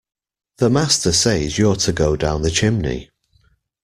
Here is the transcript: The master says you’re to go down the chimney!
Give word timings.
The 0.57 0.71
master 0.71 1.13
says 1.13 1.59
you’re 1.59 1.75
to 1.75 1.91
go 1.91 2.15
down 2.15 2.41
the 2.41 2.49
chimney! 2.49 3.11